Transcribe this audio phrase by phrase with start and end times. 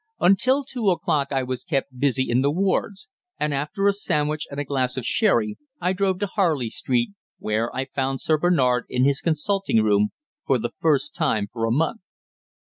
[0.19, 3.07] Until two o'clock I was kept busy in the wards,
[3.39, 7.69] and after a sandwich and a glass of sherry I drove to Harley Street, where
[7.75, 10.09] I found Sir Bernard in his consulting room
[10.47, 12.01] for the first time for a month.